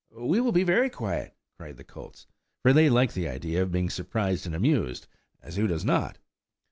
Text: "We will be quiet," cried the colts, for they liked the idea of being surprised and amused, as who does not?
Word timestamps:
"We 0.17 0.41
will 0.41 0.51
be 0.51 0.65
quiet," 0.89 1.35
cried 1.59 1.77
the 1.77 1.83
colts, 1.83 2.25
for 2.63 2.73
they 2.73 2.89
liked 2.89 3.13
the 3.13 3.27
idea 3.29 3.61
of 3.61 3.71
being 3.71 3.91
surprised 3.91 4.47
and 4.47 4.55
amused, 4.55 5.05
as 5.43 5.57
who 5.57 5.67
does 5.67 5.85
not? 5.85 6.17